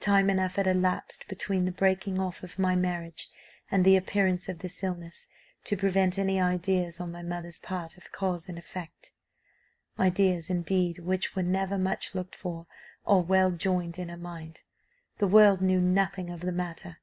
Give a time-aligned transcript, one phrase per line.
[0.00, 3.28] Time enough had elapsed between the breaking off of my marriage
[3.70, 5.28] and the appearance of this illness,
[5.64, 9.12] to prevent any ideas on my mother's part of cause and effect,
[10.00, 12.66] ideas indeed which were never much looked for,
[13.04, 14.62] or well joined in her mind.
[15.18, 17.00] The world knew nothing of the matter.